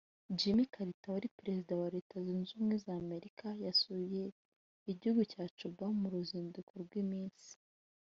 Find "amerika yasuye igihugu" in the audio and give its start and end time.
3.03-5.21